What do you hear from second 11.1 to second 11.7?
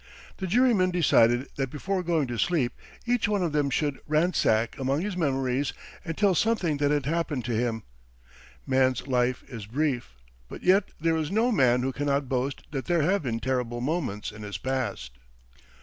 is no